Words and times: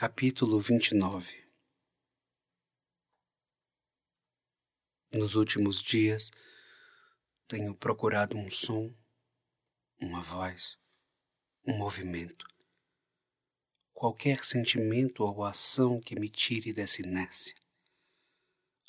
Capítulo 0.00 0.60
29 0.60 1.44
Nos 5.12 5.34
últimos 5.34 5.82
dias, 5.82 6.30
tenho 7.48 7.74
procurado 7.74 8.36
um 8.36 8.48
som, 8.48 8.94
uma 10.00 10.22
voz, 10.22 10.78
um 11.66 11.76
movimento, 11.76 12.46
qualquer 13.92 14.44
sentimento 14.44 15.24
ou 15.24 15.42
ação 15.42 16.00
que 16.00 16.14
me 16.14 16.28
tire 16.28 16.72
dessa 16.72 17.02
inércia. 17.02 17.56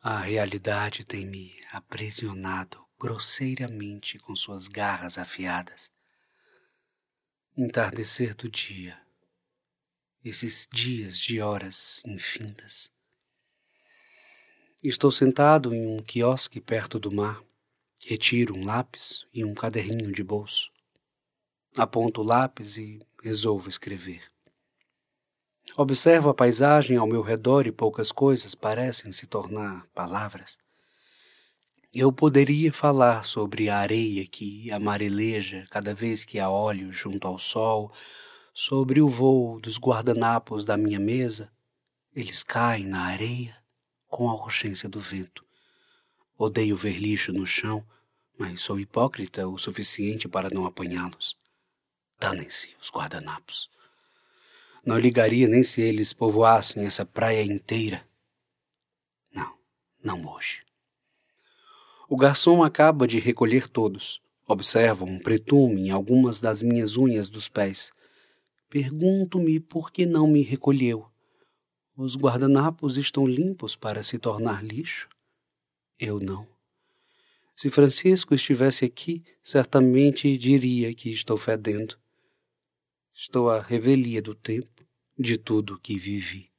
A 0.04 0.20
realidade 0.20 1.04
tem 1.04 1.26
me 1.26 1.60
aprisionado 1.72 2.86
grosseiramente 3.00 4.20
com 4.20 4.36
suas 4.36 4.68
garras 4.68 5.18
afiadas. 5.18 5.92
Entardecer 7.58 8.36
do 8.36 8.48
dia 8.48 9.09
esses 10.24 10.68
dias 10.72 11.18
de 11.18 11.42
horas 11.42 12.02
infindas. 12.06 12.92
Estou 14.84 15.12
sentado 15.12 15.74
em 15.74 15.88
um 15.88 16.00
quiosque 16.00 16.60
perto 16.60 17.00
do 17.00 17.12
mar. 17.12 17.42
Retiro 18.06 18.56
um 18.56 18.66
lápis 18.66 19.26
e 19.34 19.44
um 19.44 19.54
caderninho 19.54 20.12
de 20.12 20.24
bolso. 20.24 20.72
Aponto 21.78 22.22
o 22.22 22.24
lápis 22.24 22.78
e 22.78 23.00
resolvo 23.22 23.70
escrever. 23.70 24.24
Observo 25.76 26.30
a 26.30 26.34
paisagem 26.34 26.98
ao 26.98 27.06
meu 27.06 27.22
redor 27.22 27.68
e 27.68 27.72
poucas 27.72 28.12
coisas 28.12 28.56
parecem 28.56 29.12
se 29.12 29.28
tornar 29.28 29.86
palavras. 29.94 30.58
Eu 31.94 32.12
poderia 32.12 32.72
falar 32.72 33.24
sobre 33.24 33.70
a 33.70 33.78
areia 33.78 34.26
que 34.26 34.72
amareleja 34.72 35.68
cada 35.70 35.94
vez 35.94 36.24
que 36.24 36.40
a 36.40 36.50
olho 36.50 36.92
junto 36.92 37.28
ao 37.28 37.38
sol 37.38 37.92
sobre 38.54 39.02
o 39.02 39.08
voo 39.08 39.60
dos 39.60 39.78
guardanapos 39.78 40.66
da 40.66 40.78
minha 40.78 41.00
mesa, 41.00 41.52
eles 42.16 42.44
caem 42.44 42.86
na 42.86 43.04
areia 43.04 43.56
com 44.08 44.30
a 44.30 44.34
urgência 44.34 44.90
do 44.90 45.00
vento. 45.00 45.46
Odeio 46.38 46.76
ver 46.76 46.98
lixo 46.98 47.32
no 47.32 47.46
chão, 47.46 47.86
mas 48.38 48.62
sou 48.62 48.80
hipócrita 48.80 49.48
o 49.48 49.58
suficiente 49.58 50.28
para 50.28 50.50
não 50.50 50.66
apanhá-los. 50.66 51.38
Danem-se 52.20 52.76
os 52.82 52.90
guardanapos. 52.90 53.70
Não 54.86 54.98
ligaria 54.98 55.48
nem 55.48 55.64
se 55.64 55.82
eles 55.82 56.14
povoassem 56.14 56.86
essa 56.86 57.06
praia 57.06 57.44
inteira. 57.44 58.08
Não, 59.34 59.54
não 60.04 60.26
hoje. 60.34 60.64
O 62.08 62.18
garçom 62.18 62.64
acaba 62.64 63.08
de 63.08 63.20
recolher 63.20 63.68
todos. 63.68 64.22
Observa 64.48 65.06
um 65.06 65.20
pretume 65.20 65.88
em 65.88 65.92
algumas 65.92 66.40
das 66.40 66.64
minhas 66.64 66.98
unhas 66.98 67.30
dos 67.30 67.48
pés. 67.48 67.92
Pergunto-me 68.70 69.60
por 69.60 69.92
que 69.92 70.06
não 70.06 70.28
me 70.28 70.44
recolheu. 70.44 71.10
Os 71.98 72.16
guardanapos 72.16 72.98
estão 72.98 73.26
limpos 73.26 73.76
para 73.76 74.04
se 74.04 74.20
tornar 74.20 74.64
lixo? 74.64 75.10
Eu 76.00 76.20
não. 76.20 76.48
Se 77.56 77.70
Francisco 77.72 78.36
estivesse 78.36 78.86
aqui, 78.86 79.24
certamente 79.44 80.38
diria 80.38 80.94
que 80.94 81.10
estou 81.10 81.36
fedendo. 81.36 81.98
Estou 83.12 83.50
à 83.50 83.60
revelia 83.60 84.22
do 84.22 84.36
tempo, 84.36 84.86
de 85.18 85.36
tudo 85.36 85.80
que 85.80 85.98
vivi. 85.98 86.50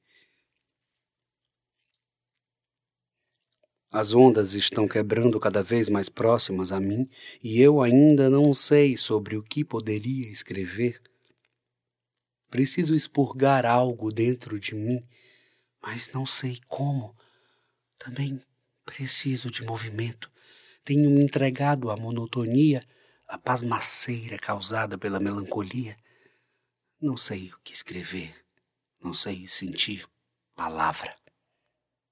As 3.88 4.12
ondas 4.12 4.52
estão 4.52 4.88
quebrando 4.88 5.38
cada 5.38 5.62
vez 5.62 5.88
mais 5.88 6.08
próximas 6.08 6.72
a 6.72 6.80
mim 6.80 7.08
e 7.42 7.60
eu 7.60 7.80
ainda 7.80 8.28
não 8.28 8.52
sei 8.52 8.96
sobre 8.96 9.36
o 9.36 9.42
que 9.42 9.64
poderia 9.64 10.28
escrever 10.28 11.00
Preciso 12.50 12.94
expurgar 12.94 13.64
algo 13.64 14.12
dentro 14.12 14.58
de 14.58 14.74
mim, 14.74 15.06
mas 15.80 16.10
não 16.12 16.26
sei 16.26 16.60
como. 16.66 17.16
Também 17.96 18.42
preciso 18.84 19.50
de 19.50 19.64
movimento. 19.64 20.30
Tenho 20.84 21.08
me 21.10 21.22
entregado 21.22 21.90
à 21.90 21.96
monotonia, 21.96 22.84
à 23.28 23.38
pasmaceira 23.38 24.36
causada 24.36 24.98
pela 24.98 25.20
melancolia. 25.20 25.96
Não 27.00 27.16
sei 27.16 27.52
o 27.52 27.58
que 27.60 27.72
escrever, 27.72 28.34
não 29.00 29.14
sei 29.14 29.46
sentir 29.46 30.06
palavra, 30.54 31.16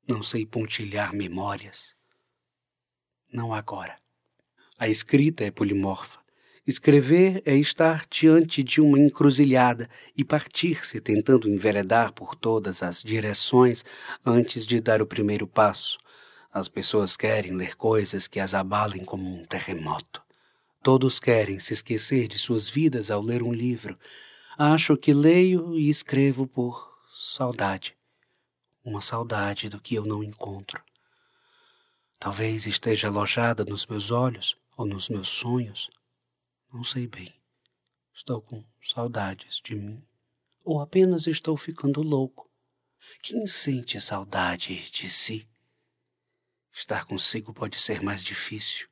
não 0.08 0.22
sei 0.22 0.46
pontilhar 0.46 1.12
memórias. 1.12 1.94
Não 3.30 3.52
agora. 3.52 4.00
A 4.78 4.88
escrita 4.88 5.44
é 5.44 5.50
polimorfa. 5.50 6.20
Escrever 6.68 7.42
é 7.46 7.56
estar 7.56 8.04
diante 8.10 8.62
de 8.62 8.78
uma 8.78 8.98
encruzilhada 8.98 9.88
e 10.14 10.22
partir-se 10.22 11.00
tentando 11.00 11.48
enveredar 11.48 12.12
por 12.12 12.34
todas 12.34 12.82
as 12.82 13.02
direções 13.02 13.82
antes 14.22 14.66
de 14.66 14.78
dar 14.78 15.00
o 15.00 15.06
primeiro 15.06 15.46
passo. 15.46 15.96
As 16.52 16.68
pessoas 16.68 17.16
querem 17.16 17.52
ler 17.52 17.74
coisas 17.74 18.28
que 18.28 18.38
as 18.38 18.52
abalem 18.52 19.02
como 19.02 19.34
um 19.34 19.46
terremoto. 19.46 20.22
Todos 20.82 21.18
querem 21.18 21.58
se 21.58 21.72
esquecer 21.72 22.28
de 22.28 22.38
suas 22.38 22.68
vidas 22.68 23.10
ao 23.10 23.22
ler 23.22 23.42
um 23.42 23.52
livro. 23.52 23.98
Acho 24.58 24.94
que 24.94 25.14
leio 25.14 25.74
e 25.74 25.88
escrevo 25.88 26.46
por 26.46 26.92
saudade. 27.18 27.96
Uma 28.84 29.00
saudade 29.00 29.70
do 29.70 29.80
que 29.80 29.94
eu 29.94 30.04
não 30.04 30.22
encontro. 30.22 30.82
Talvez 32.18 32.66
esteja 32.66 33.08
alojada 33.08 33.64
nos 33.64 33.86
meus 33.86 34.10
olhos 34.10 34.54
ou 34.76 34.84
nos 34.84 35.08
meus 35.08 35.30
sonhos 35.30 35.88
não 36.72 36.84
sei 36.84 37.06
bem. 37.06 37.34
Estou 38.14 38.40
com 38.42 38.64
saudades 38.84 39.60
de 39.64 39.74
mim. 39.74 40.02
Ou 40.64 40.80
apenas 40.80 41.26
estou 41.26 41.56
ficando 41.56 42.02
louco. 42.02 42.50
Quem 43.22 43.46
sente 43.46 44.00
saudade 44.00 44.90
de 44.90 45.08
si? 45.08 45.48
Estar 46.72 47.06
consigo 47.06 47.54
pode 47.54 47.80
ser 47.80 48.02
mais 48.02 48.22
difícil. 48.22 48.88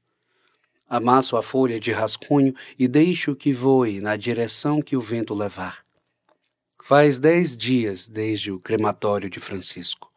Amasso 0.88 1.36
a 1.36 1.42
folha 1.42 1.80
de 1.80 1.90
rascunho 1.90 2.54
e 2.78 2.86
deixo 2.86 3.34
que 3.34 3.52
voe 3.52 4.00
na 4.00 4.16
direção 4.16 4.80
que 4.80 4.96
o 4.96 5.00
vento 5.00 5.34
levar. 5.34 5.84
Faz 6.84 7.18
dez 7.18 7.56
dias 7.56 8.06
desde 8.06 8.52
o 8.52 8.60
crematório 8.60 9.28
de 9.28 9.40
Francisco. 9.40 10.12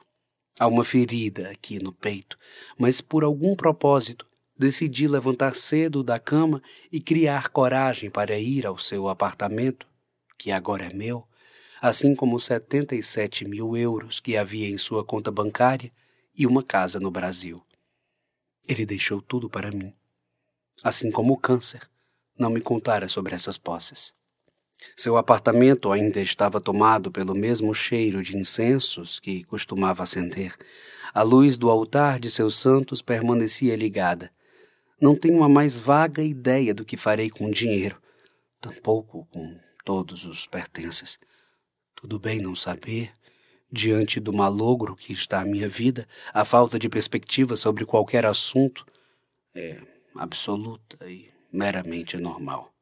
Há 0.59 0.67
uma 0.67 0.83
ferida 0.83 1.49
aqui 1.49 1.79
no 1.79 1.91
peito, 1.91 2.37
mas 2.77 3.01
por 3.01 3.23
algum 3.23 3.55
propósito 3.55 4.28
decidi 4.59 5.07
levantar 5.07 5.55
cedo 5.55 6.03
da 6.03 6.19
cama 6.19 6.61
e 6.91 6.99
criar 6.99 7.47
coragem 7.47 8.09
para 8.09 8.37
ir 8.37 8.67
ao 8.67 8.77
seu 8.77 9.07
apartamento, 9.07 9.87
que 10.37 10.51
agora 10.51 10.87
é 10.87 10.93
meu, 10.93 11.25
assim 11.81 12.13
como 12.13 12.37
77 12.37 13.45
mil 13.45 13.77
euros 13.77 14.19
que 14.19 14.35
havia 14.35 14.69
em 14.69 14.77
sua 14.77 15.01
conta 15.03 15.31
bancária 15.31 15.89
e 16.35 16.45
uma 16.45 16.61
casa 16.61 16.99
no 16.99 17.09
Brasil. 17.09 17.63
Ele 18.67 18.85
deixou 18.85 19.21
tudo 19.21 19.49
para 19.49 19.71
mim. 19.71 19.93
Assim 20.83 21.09
como 21.09 21.33
o 21.33 21.37
câncer, 21.37 21.89
não 22.37 22.49
me 22.49 22.59
contara 22.59 23.07
sobre 23.07 23.33
essas 23.33 23.57
posses. 23.57 24.13
Seu 24.95 25.17
apartamento 25.17 25.91
ainda 25.91 26.21
estava 26.21 26.59
tomado 26.59 27.11
pelo 27.11 27.33
mesmo 27.33 27.73
cheiro 27.73 28.21
de 28.21 28.37
incensos 28.37 29.19
que 29.19 29.43
costumava 29.45 30.03
acender. 30.03 30.55
A 31.13 31.21
luz 31.21 31.57
do 31.57 31.69
altar 31.69 32.19
de 32.19 32.29
seus 32.29 32.55
santos 32.55 33.01
permanecia 33.01 33.75
ligada, 33.75 34.31
não 35.01 35.15
tenho 35.15 35.43
a 35.43 35.49
mais 35.49 35.77
vaga 35.77 36.21
ideia 36.21 36.73
do 36.73 36.85
que 36.85 36.97
farei 36.97 37.29
com 37.29 37.45
o 37.45 37.51
dinheiro, 37.51 38.01
tampouco 38.59 39.25
com 39.31 39.59
todos 39.85 40.25
os 40.25 40.45
pertences. 40.45 41.17
Tudo 41.95 42.19
bem 42.19 42.39
não 42.41 42.55
saber, 42.55 43.13
diante 43.71 44.19
do 44.19 44.33
malogro 44.33 44.95
que 44.95 45.13
está 45.13 45.41
a 45.41 45.45
minha 45.45 45.69
vida, 45.69 46.07
a 46.33 46.43
falta 46.43 46.79
de 46.79 46.89
perspectiva 46.89 47.55
sobre 47.55 47.85
qualquer 47.85 48.25
assunto 48.25 48.85
é 49.55 49.81
absoluta 50.15 50.97
e 51.09 51.31
meramente 51.51 52.17
normal. 52.17 52.73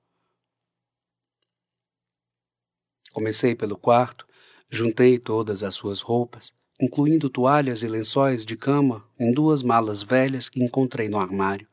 Comecei 3.12 3.56
pelo 3.56 3.78
quarto, 3.78 4.28
juntei 4.70 5.18
todas 5.18 5.64
as 5.64 5.74
suas 5.74 6.02
roupas, 6.02 6.54
incluindo 6.80 7.30
toalhas 7.30 7.82
e 7.82 7.88
lençóis 7.88 8.46
de 8.46 8.56
cama, 8.56 9.04
em 9.20 9.32
duas 9.32 9.64
malas 9.64 10.04
velhas 10.04 10.50
que 10.50 10.64
encontrei 10.64 11.10
no 11.10 11.18
armário. 11.18 11.68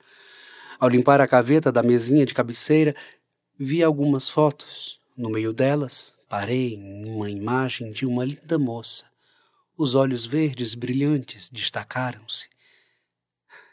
Ao 0.84 0.90
limpar 0.90 1.18
a 1.18 1.26
gaveta 1.26 1.72
da 1.72 1.82
mesinha 1.82 2.26
de 2.26 2.34
cabeceira, 2.34 2.94
vi 3.58 3.82
algumas 3.82 4.28
fotos. 4.28 5.00
No 5.16 5.30
meio 5.30 5.50
delas, 5.50 6.12
parei 6.28 6.74
em 6.74 7.06
uma 7.06 7.30
imagem 7.30 7.90
de 7.90 8.04
uma 8.04 8.22
linda 8.22 8.58
moça. 8.58 9.06
Os 9.78 9.94
olhos 9.94 10.26
verdes 10.26 10.74
brilhantes 10.74 11.48
destacaram-se. 11.48 12.50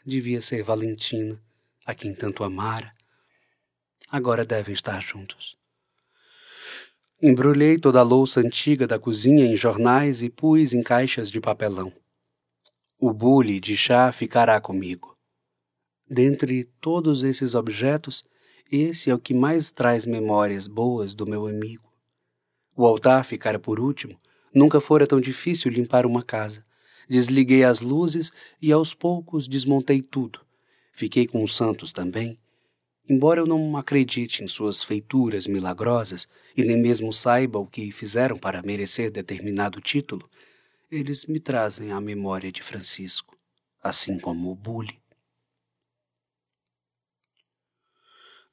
Devia 0.06 0.40
ser 0.40 0.62
Valentina, 0.62 1.38
a 1.84 1.94
quem 1.94 2.14
tanto 2.14 2.44
amara. 2.44 2.94
Agora 4.10 4.42
devem 4.42 4.72
estar 4.72 4.98
juntos. 5.02 5.54
Embrulhei 7.20 7.78
toda 7.78 8.00
a 8.00 8.02
louça 8.02 8.40
antiga 8.40 8.86
da 8.86 8.98
cozinha 8.98 9.44
em 9.44 9.54
jornais 9.54 10.22
e 10.22 10.30
pus 10.30 10.72
em 10.72 10.82
caixas 10.82 11.30
de 11.30 11.42
papelão. 11.42 11.92
O 12.98 13.12
bule 13.12 13.60
de 13.60 13.76
chá 13.76 14.10
ficará 14.12 14.58
comigo. 14.62 15.11
Dentre 16.08 16.64
todos 16.80 17.22
esses 17.22 17.54
objetos, 17.54 18.24
esse 18.70 19.10
é 19.10 19.14
o 19.14 19.18
que 19.18 19.34
mais 19.34 19.70
traz 19.70 20.06
memórias 20.06 20.66
boas 20.66 21.14
do 21.14 21.26
meu 21.26 21.46
amigo. 21.46 21.92
O 22.76 22.86
altar 22.86 23.24
ficara 23.24 23.58
por 23.58 23.78
último, 23.78 24.18
Nunca 24.54 24.80
fora 24.82 25.06
tão 25.06 25.18
difícil 25.18 25.70
limpar 25.70 26.04
uma 26.04 26.22
casa. 26.22 26.64
Desliguei 27.08 27.64
as 27.64 27.80
luzes 27.80 28.30
e 28.60 28.70
aos 28.70 28.92
poucos 28.92 29.48
desmontei 29.48 30.02
tudo. 30.02 30.40
Fiquei 30.92 31.26
com 31.26 31.42
os 31.42 31.56
santos 31.56 31.90
também. 31.90 32.38
Embora 33.08 33.40
eu 33.40 33.46
não 33.46 33.76
acredite 33.76 34.44
em 34.44 34.46
suas 34.46 34.82
feituras 34.82 35.46
milagrosas 35.46 36.28
e 36.56 36.62
nem 36.62 36.80
mesmo 36.80 37.12
saiba 37.12 37.58
o 37.58 37.66
que 37.66 37.90
fizeram 37.90 38.36
para 38.36 38.62
merecer 38.62 39.10
determinado 39.10 39.80
título, 39.80 40.28
eles 40.90 41.26
me 41.26 41.40
trazem 41.40 41.90
a 41.90 42.00
memória 42.00 42.52
de 42.52 42.62
Francisco, 42.62 43.36
assim 43.82 44.18
como 44.18 44.50
o 44.50 44.54
Bully. 44.54 45.01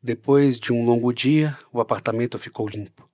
Depois 0.01 0.57
de 0.57 0.71
um 0.71 0.85
longo 0.85 1.11
dia, 1.11 1.57
o 1.73 1.81
apartamento 1.81 2.39
ficou 2.39 2.69
limpo. 2.69 3.09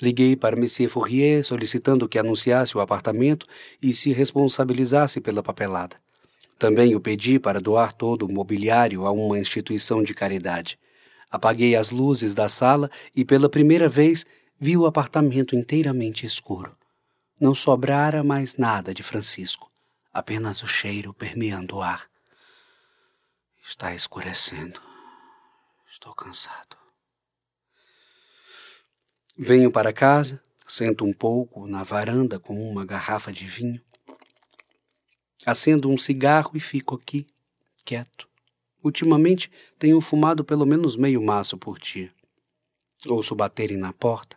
Liguei 0.00 0.36
para 0.36 0.54
Monsieur 0.54 0.90
Fourier 0.90 1.42
solicitando 1.42 2.06
que 2.06 2.18
anunciasse 2.18 2.76
o 2.76 2.80
apartamento 2.80 3.46
e 3.80 3.94
se 3.94 4.12
responsabilizasse 4.12 5.18
pela 5.18 5.42
papelada. 5.42 5.96
Também 6.58 6.94
o 6.94 7.00
pedi 7.00 7.38
para 7.38 7.58
doar 7.58 7.94
todo 7.94 8.26
o 8.26 8.32
mobiliário 8.32 9.06
a 9.06 9.12
uma 9.12 9.38
instituição 9.38 10.02
de 10.02 10.12
caridade. 10.12 10.78
Apaguei 11.30 11.74
as 11.74 11.90
luzes 11.90 12.34
da 12.34 12.50
sala 12.50 12.90
e 13.14 13.24
pela 13.24 13.48
primeira 13.48 13.88
vez 13.88 14.26
vi 14.60 14.76
o 14.76 14.84
apartamento 14.84 15.56
inteiramente 15.56 16.26
escuro. 16.26 16.76
Não 17.40 17.54
sobrara 17.54 18.22
mais 18.22 18.56
nada 18.56 18.92
de 18.92 19.02
Francisco, 19.02 19.70
apenas 20.12 20.62
o 20.62 20.66
cheiro 20.66 21.14
permeando 21.14 21.76
o 21.76 21.82
ar. 21.82 22.06
Está 23.66 23.94
escurecendo. 23.94 24.85
Estou 25.96 26.14
cansado. 26.14 26.76
Venho 29.34 29.72
para 29.72 29.94
casa, 29.94 30.42
sento 30.66 31.06
um 31.06 31.12
pouco 31.12 31.66
na 31.66 31.82
varanda 31.82 32.38
com 32.38 32.70
uma 32.70 32.84
garrafa 32.84 33.32
de 33.32 33.46
vinho. 33.46 33.80
Acendo 35.46 35.88
um 35.88 35.96
cigarro 35.96 36.50
e 36.52 36.60
fico 36.60 36.94
aqui, 36.94 37.26
quieto. 37.82 38.28
Ultimamente 38.84 39.50
tenho 39.78 39.98
fumado 40.02 40.44
pelo 40.44 40.66
menos 40.66 40.98
meio 40.98 41.22
maço 41.22 41.56
por 41.56 41.78
dia. 41.78 42.12
Ouço 43.08 43.34
baterem 43.34 43.78
na 43.78 43.90
porta. 43.90 44.36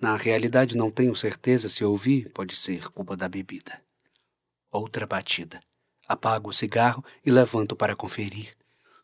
Na 0.00 0.16
realidade, 0.16 0.76
não 0.76 0.90
tenho 0.90 1.14
certeza 1.14 1.68
se 1.68 1.84
ouvi, 1.84 2.28
pode 2.30 2.56
ser 2.56 2.90
culpa 2.90 3.16
da 3.16 3.28
bebida. 3.28 3.80
Outra 4.72 5.06
batida. 5.06 5.62
Apago 6.08 6.50
o 6.50 6.52
cigarro 6.52 7.04
e 7.24 7.30
levanto 7.30 7.76
para 7.76 7.94
conferir. 7.94 8.55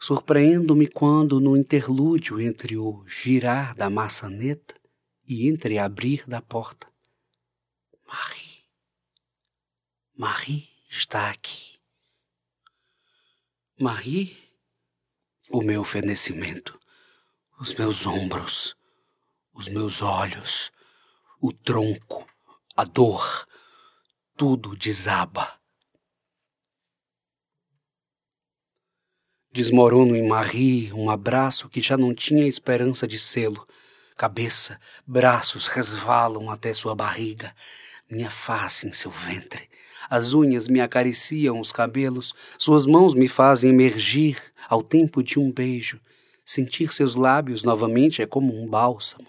Surpreendo-me 0.02 0.88
quando, 0.88 1.38
no 1.38 1.56
interlúdio 1.56 2.40
entre 2.40 2.76
o 2.76 3.06
girar 3.06 3.72
da 3.76 3.88
maçaneta 3.88 4.75
e 5.25 5.46
entreabrir 5.49 6.28
da 6.28 6.43
porta. 6.43 6.88
Marie. 8.04 8.64
Marie 10.19 10.69
está 10.90 11.31
aqui. 11.31 11.78
Marie, 13.78 14.37
o 15.49 15.62
meu 15.62 15.84
fenecimento, 15.84 16.76
os 17.60 17.72
meus 17.72 18.05
ombros, 18.05 18.76
os 19.55 19.69
meus 19.69 20.02
olhos, 20.02 20.72
o 21.40 21.52
tronco, 21.52 22.26
a 22.75 22.82
dor, 22.82 23.46
tudo 24.37 24.75
desaba. 24.75 25.62
Desmorono 29.54 30.16
em 30.16 30.26
Marie 30.26 30.90
um 30.94 31.10
abraço 31.10 31.69
que 31.69 31.78
já 31.78 31.94
não 31.94 32.14
tinha 32.14 32.49
esperança 32.49 33.06
de 33.06 33.19
selo 33.19 33.69
Cabeça, 34.16 34.81
braços 35.06 35.66
resvalam 35.66 36.49
até 36.49 36.72
sua 36.72 36.94
barriga, 36.94 37.54
minha 38.10 38.31
face 38.31 38.87
em 38.87 38.93
seu 38.94 39.10
ventre. 39.10 39.69
As 40.08 40.32
unhas 40.32 40.69
me 40.69 40.81
acariciam 40.81 41.60
os 41.60 41.70
cabelos, 41.70 42.32
suas 42.56 42.87
mãos 42.87 43.14
me 43.14 43.28
fazem 43.28 43.69
emergir 43.69 44.40
ao 44.70 44.82
tempo 44.82 45.22
de 45.22 45.38
um 45.38 45.52
beijo. 45.52 46.00
Sentir 46.46 46.90
seus 46.93 47.14
lábios 47.14 47.62
novamente 47.62 48.22
é 48.22 48.26
como 48.26 48.58
um 48.58 48.66
bálsamo. 48.66 49.28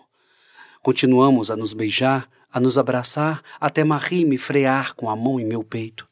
Continuamos 0.81 1.51
a 1.51 1.57
nos 1.57 1.73
beijar, 1.73 2.29
a 2.49 2.61
nos 2.61 2.77
abraçar, 2.77 3.41
até 3.59 3.83
Marie 3.83 4.23
me 4.23 4.37
frear 4.37 4.93
com 4.93 5.09
a 5.09 5.15
mão 5.17 5.37
em 5.37 5.45
meu 5.45 5.63
peito. 5.63 6.07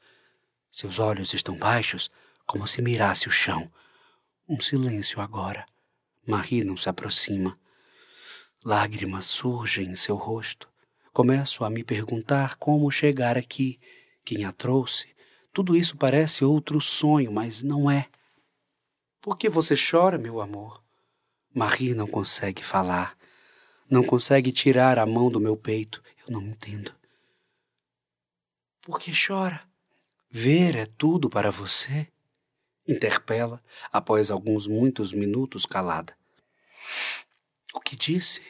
Seus 0.69 0.99
olhos 0.99 1.33
estão 1.33 1.55
baixos, 1.55 2.11
como 2.45 2.67
se 2.67 2.81
mirasse 2.81 3.29
o 3.29 3.31
chão. 3.31 3.71
Um 4.51 4.59
silêncio 4.59 5.21
agora. 5.21 5.65
Marie 6.27 6.65
não 6.65 6.75
se 6.75 6.89
aproxima. 6.89 7.57
Lágrimas 8.65 9.25
surgem 9.25 9.86
em 9.86 9.95
seu 9.95 10.18
rosto. 10.18 10.68
Começo 11.13 11.63
a 11.63 11.69
me 11.69 11.86
perguntar 11.86 12.57
como 12.57 12.92
chegar 12.92 13.38
aqui, 13.38 13.80
quem 14.25 14.44
a 14.44 14.51
trouxe. 14.51 15.15
Tudo 15.53 15.74
isso 15.74 15.95
parece 15.95 16.44
outro 16.44 16.81
sonho, 16.81 17.31
mas 17.31 17.63
não 17.63 17.89
é. 17.89 18.09
Por 19.21 19.38
que 19.38 19.48
você 19.48 19.74
chora, 19.74 20.18
meu 20.18 20.42
amor? 20.42 20.83
Marie 21.56 21.94
não 21.94 22.06
consegue 22.06 22.62
falar. 22.62 23.18
Não 23.89 24.03
consegue 24.03 24.51
tirar 24.51 25.00
a 25.00 25.06
mão 25.06 25.31
do 25.31 25.39
meu 25.39 25.56
peito. 25.56 26.03
Eu 26.27 26.33
não 26.33 26.42
entendo. 26.42 26.94
Por 28.81 29.00
que 29.00 29.13
chora? 29.13 29.62
Ver 30.30 30.75
é 30.75 30.86
tudo 30.86 31.30
para 31.30 31.50
você? 31.50 32.10
Interpela, 32.91 33.63
após 33.91 34.29
alguns 34.29 34.67
muitos 34.67 35.13
minutos 35.13 35.65
calada. 35.65 36.13
O 37.73 37.79
que 37.79 37.95
disse? 37.95 38.41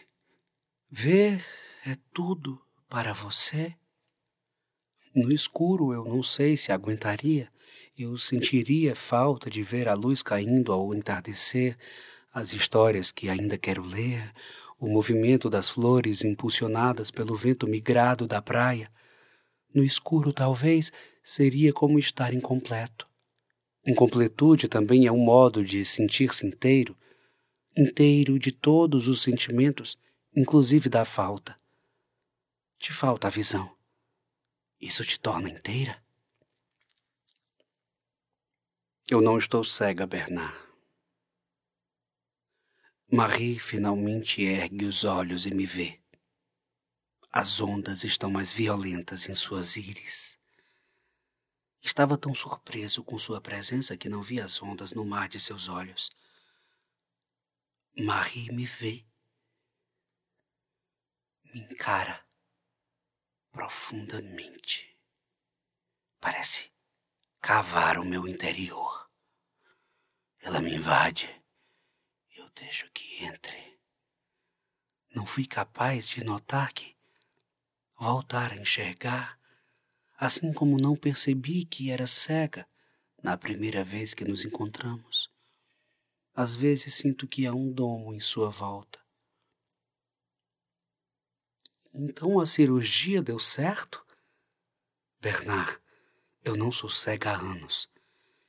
Ver 0.89 1.45
é 1.85 1.95
tudo 2.11 2.59
para 2.89 3.13
você? 3.13 3.75
No 5.13 5.31
escuro 5.31 5.93
eu 5.93 6.03
não 6.05 6.23
sei 6.23 6.57
se 6.57 6.71
aguentaria. 6.71 7.51
Eu 7.97 8.17
sentiria 8.17 8.95
falta 8.95 9.47
de 9.47 9.61
ver 9.61 9.87
a 9.87 9.93
luz 9.93 10.23
caindo 10.23 10.71
ao 10.71 10.93
entardecer, 10.95 11.77
as 12.33 12.51
histórias 12.51 13.11
que 13.11 13.29
ainda 13.29 13.59
quero 13.59 13.83
ler, 13.83 14.31
o 14.79 14.87
movimento 14.87 15.51
das 15.51 15.69
flores 15.69 16.23
impulsionadas 16.23 17.11
pelo 17.11 17.35
vento 17.35 17.67
migrado 17.67 18.25
da 18.25 18.41
praia. 18.41 18.91
No 19.71 19.83
escuro, 19.83 20.33
talvez, 20.33 20.91
seria 21.23 21.71
como 21.71 21.99
estar 21.99 22.33
incompleto. 22.33 23.10
Incompletude 23.85 24.67
também 24.67 25.07
é 25.07 25.11
um 25.11 25.17
modo 25.17 25.63
de 25.63 25.83
sentir-se 25.83 26.45
inteiro, 26.45 26.95
inteiro 27.75 28.37
de 28.37 28.51
todos 28.51 29.07
os 29.07 29.23
sentimentos, 29.23 29.97
inclusive 30.35 30.87
da 30.87 31.03
falta. 31.03 31.59
Te 32.77 32.93
falta 32.93 33.27
a 33.27 33.31
visão. 33.31 33.75
Isso 34.79 35.03
te 35.03 35.19
torna 35.19 35.49
inteira? 35.49 36.01
Eu 39.09 39.19
não 39.19 39.37
estou 39.37 39.63
cega, 39.63 40.05
Bernard. 40.05 40.57
Marie 43.11 43.59
finalmente 43.59 44.41
ergue 44.41 44.85
os 44.85 45.03
olhos 45.03 45.45
e 45.45 45.53
me 45.53 45.65
vê. 45.65 45.99
As 47.31 47.59
ondas 47.59 48.03
estão 48.03 48.31
mais 48.31 48.51
violentas 48.53 49.27
em 49.27 49.35
suas 49.35 49.75
íris. 49.75 50.40
Estava 51.81 52.17
tão 52.17 52.35
surpreso 52.35 53.03
com 53.03 53.17
sua 53.17 53.41
presença 53.41 53.97
que 53.97 54.07
não 54.07 54.21
vi 54.21 54.39
as 54.39 54.61
ondas 54.61 54.93
no 54.93 55.03
mar 55.03 55.27
de 55.27 55.39
seus 55.39 55.67
olhos. 55.67 56.11
Marie 57.97 58.51
me 58.51 58.65
vê. 58.65 59.05
Me 61.53 61.61
encara 61.61 62.23
profundamente. 63.51 64.95
Parece 66.19 66.71
cavar 67.41 67.97
o 67.97 68.05
meu 68.05 68.27
interior. 68.27 69.09
Ela 70.39 70.61
me 70.61 70.75
invade. 70.75 71.43
Eu 72.37 72.49
deixo 72.51 72.89
que 72.91 73.23
entre. 73.25 73.79
Não 75.13 75.25
fui 75.25 75.45
capaz 75.45 76.07
de 76.07 76.23
notar 76.23 76.71
que 76.71 76.95
voltar 77.95 78.51
a 78.51 78.55
enxergar, 78.55 79.37
assim 80.21 80.53
como 80.53 80.77
não 80.77 80.95
percebi 80.95 81.65
que 81.65 81.89
era 81.89 82.05
cega 82.05 82.67
na 83.23 83.35
primeira 83.35 83.83
vez 83.83 84.13
que 84.13 84.23
nos 84.23 84.45
encontramos. 84.45 85.31
Às 86.35 86.53
vezes 86.53 86.93
sinto 86.93 87.27
que 87.27 87.47
há 87.47 87.51
um 87.51 87.71
domo 87.71 88.13
em 88.13 88.19
sua 88.19 88.51
volta. 88.51 88.99
Então 91.91 92.39
a 92.39 92.45
cirurgia 92.45 93.19
deu 93.19 93.39
certo? 93.39 94.05
Bernard, 95.19 95.79
eu 96.43 96.55
não 96.55 96.71
sou 96.71 96.89
cega 96.89 97.31
há 97.31 97.39
anos. 97.39 97.89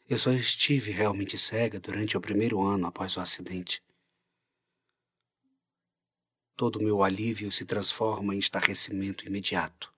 Eu 0.06 0.18
só 0.18 0.30
estive 0.30 0.90
realmente 0.90 1.38
cega 1.38 1.80
durante 1.80 2.18
o 2.18 2.20
primeiro 2.20 2.62
ano 2.62 2.86
após 2.86 3.16
o 3.16 3.20
acidente. 3.20 3.82
Todo 6.54 6.78
o 6.78 6.82
meu 6.82 7.02
alívio 7.02 7.50
se 7.50 7.64
transforma 7.64 8.34
em 8.34 8.38
estarrecimento 8.38 9.26
imediato. 9.26 9.90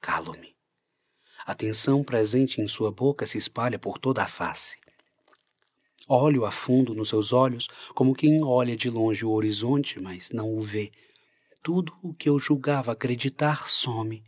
Calo-me. 0.00 0.55
A 1.46 1.54
tensão 1.54 2.02
presente 2.02 2.60
em 2.60 2.66
sua 2.66 2.90
boca 2.90 3.24
se 3.24 3.38
espalha 3.38 3.78
por 3.78 3.98
toda 3.98 4.20
a 4.20 4.26
face. 4.26 4.76
Olho 6.08 6.44
a 6.44 6.50
fundo 6.50 6.92
nos 6.92 7.08
seus 7.08 7.32
olhos, 7.32 7.68
como 7.94 8.16
quem 8.16 8.42
olha 8.42 8.76
de 8.76 8.90
longe 8.90 9.24
o 9.24 9.30
horizonte, 9.30 10.00
mas 10.00 10.32
não 10.32 10.52
o 10.52 10.60
vê. 10.60 10.90
Tudo 11.62 11.96
o 12.02 12.12
que 12.12 12.28
eu 12.28 12.36
julgava 12.40 12.90
acreditar 12.90 13.68
some. 13.68 14.24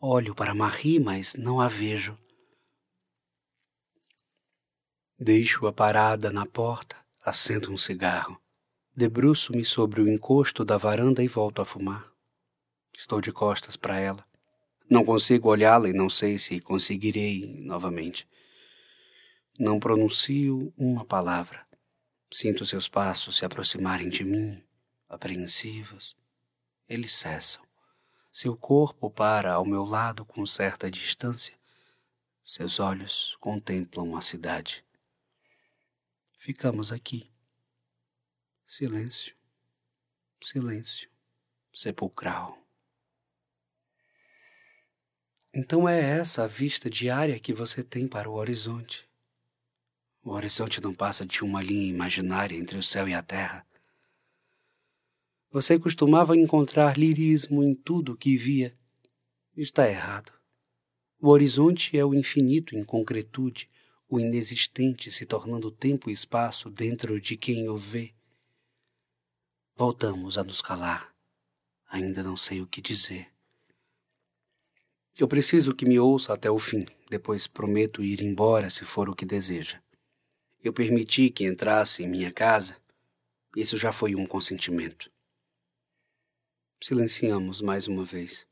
Olho 0.00 0.34
para 0.34 0.54
Marie, 0.54 0.98
mas 0.98 1.34
não 1.34 1.60
a 1.60 1.68
vejo. 1.68 2.16
Deixo-a 5.18 5.72
parada 5.72 6.30
na 6.30 6.46
porta, 6.46 6.96
acendo 7.22 7.70
um 7.70 7.76
cigarro. 7.76 8.40
Debruço-me 8.96 9.66
sobre 9.66 10.00
o 10.00 10.08
encosto 10.08 10.64
da 10.64 10.78
varanda 10.78 11.22
e 11.22 11.28
volto 11.28 11.60
a 11.60 11.64
fumar. 11.66 12.10
Estou 12.96 13.20
de 13.20 13.32
costas 13.32 13.76
para 13.76 14.00
ela. 14.00 14.27
Não 14.90 15.04
consigo 15.04 15.50
olhá-la 15.50 15.88
e 15.88 15.92
não 15.92 16.08
sei 16.08 16.38
se 16.38 16.60
conseguirei 16.60 17.46
novamente. 17.60 18.26
Não 19.58 19.78
pronuncio 19.78 20.72
uma 20.78 21.04
palavra. 21.04 21.66
Sinto 22.32 22.64
seus 22.64 22.88
passos 22.88 23.36
se 23.36 23.44
aproximarem 23.44 24.08
de 24.08 24.24
mim, 24.24 24.62
apreensivos. 25.08 26.16
Eles 26.88 27.12
cessam. 27.12 27.62
Seu 28.32 28.56
corpo 28.56 29.10
para 29.10 29.52
ao 29.52 29.64
meu 29.64 29.84
lado 29.84 30.24
com 30.24 30.46
certa 30.46 30.90
distância. 30.90 31.54
Seus 32.42 32.80
olhos 32.80 33.36
contemplam 33.40 34.16
a 34.16 34.22
cidade. 34.22 34.82
Ficamos 36.38 36.92
aqui. 36.92 37.30
Silêncio, 38.66 39.34
silêncio, 40.42 41.10
sepulcral. 41.74 42.67
Então 45.52 45.88
é 45.88 45.98
essa 45.98 46.44
a 46.44 46.46
vista 46.46 46.90
diária 46.90 47.38
que 47.40 47.52
você 47.52 47.82
tem 47.82 48.06
para 48.06 48.28
o 48.28 48.34
horizonte. 48.34 49.08
O 50.22 50.30
horizonte 50.30 50.80
não 50.80 50.94
passa 50.94 51.24
de 51.24 51.42
uma 51.42 51.62
linha 51.62 51.88
imaginária 51.88 52.56
entre 52.56 52.76
o 52.76 52.82
céu 52.82 53.08
e 53.08 53.14
a 53.14 53.22
terra. 53.22 53.66
Você 55.50 55.78
costumava 55.78 56.36
encontrar 56.36 56.98
lirismo 56.98 57.62
em 57.62 57.74
tudo 57.74 58.16
que 58.16 58.36
via. 58.36 58.76
Está 59.56 59.88
errado. 59.88 60.30
O 61.18 61.30
horizonte 61.30 61.98
é 61.98 62.04
o 62.04 62.14
infinito 62.14 62.76
em 62.76 62.84
concretude, 62.84 63.70
o 64.08 64.20
inexistente 64.20 65.10
se 65.10 65.24
tornando 65.24 65.70
tempo 65.70 66.10
e 66.10 66.12
espaço 66.12 66.70
dentro 66.70 67.18
de 67.20 67.36
quem 67.36 67.68
o 67.68 67.76
vê. 67.76 68.14
Voltamos 69.74 70.36
a 70.36 70.44
nos 70.44 70.60
calar. 70.60 71.14
Ainda 71.88 72.22
não 72.22 72.36
sei 72.36 72.60
o 72.60 72.66
que 72.66 72.82
dizer. 72.82 73.37
Eu 75.18 75.26
preciso 75.26 75.74
que 75.74 75.84
me 75.84 75.98
ouça 75.98 76.32
até 76.32 76.48
o 76.48 76.60
fim, 76.60 76.86
depois 77.10 77.48
prometo 77.48 78.04
ir 78.04 78.22
embora 78.22 78.70
se 78.70 78.84
for 78.84 79.08
o 79.08 79.16
que 79.16 79.26
deseja. 79.26 79.80
Eu 80.62 80.72
permiti 80.72 81.28
que 81.28 81.44
entrasse 81.44 82.04
em 82.04 82.08
minha 82.08 82.30
casa, 82.30 82.76
isso 83.56 83.76
já 83.76 83.90
foi 83.90 84.14
um 84.14 84.24
consentimento. 84.24 85.10
Silenciamos 86.80 87.60
mais 87.60 87.88
uma 87.88 88.04
vez. 88.04 88.46